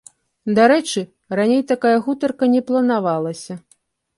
[0.59, 1.03] Дарэчы,
[1.39, 3.53] раней такая гутарка не планавалася.